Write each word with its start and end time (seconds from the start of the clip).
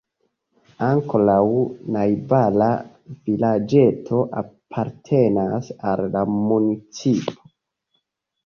Ankoraŭ 0.85 1.43
najbara 1.95 2.69
vilaĝeto 3.29 4.23
apartenas 4.41 5.71
al 5.91 6.03
la 6.17 6.25
municipo. 6.39 7.51